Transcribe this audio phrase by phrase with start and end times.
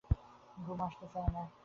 [0.57, 1.43] ঘুম আসতে চায় না।